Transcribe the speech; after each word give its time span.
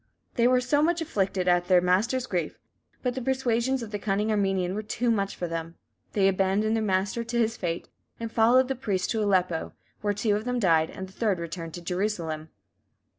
They 0.33 0.47
were 0.47 0.59
much 0.81 0.99
afflicted 0.99 1.47
at 1.47 1.67
their 1.67 1.79
master's 1.79 2.25
grief, 2.25 2.57
but 3.03 3.13
the 3.13 3.21
persuasions 3.21 3.83
of 3.83 3.91
the 3.91 3.99
cunning 3.99 4.31
Armenian 4.31 4.73
were 4.73 4.81
too 4.81 5.11
much 5.11 5.35
for 5.35 5.47
them; 5.47 5.75
they 6.13 6.27
abandoned 6.27 6.75
their 6.75 6.81
master 6.81 7.23
to 7.23 7.37
his 7.37 7.55
fate, 7.55 7.87
and 8.19 8.31
followed 8.31 8.67
the 8.67 8.73
priest 8.73 9.11
to 9.11 9.21
Aleppo, 9.21 9.73
where 10.01 10.15
two 10.15 10.35
of 10.35 10.43
them 10.43 10.57
died, 10.57 10.89
and 10.89 11.07
the 11.07 11.11
third 11.13 11.37
returned 11.37 11.75
to 11.75 11.83
Jerusalem. 11.83 12.49